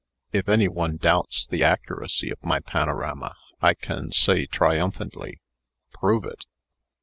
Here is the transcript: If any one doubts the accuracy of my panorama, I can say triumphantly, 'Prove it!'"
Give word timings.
If 0.33 0.49
any 0.49 0.67
one 0.67 0.97
doubts 0.97 1.45
the 1.45 1.63
accuracy 1.63 2.31
of 2.31 2.43
my 2.43 2.59
panorama, 2.59 3.35
I 3.61 3.75
can 3.75 4.11
say 4.11 4.47
triumphantly, 4.47 5.41
'Prove 5.93 6.25
it!'" 6.25 6.45